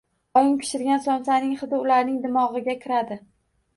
[0.39, 3.19] Oying pishirgan somsaning hidi ularning dimogʻiga kiradi